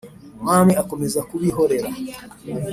umwami 0.39 0.73
akomeza 0.81 1.19
kubihorera 1.29 1.89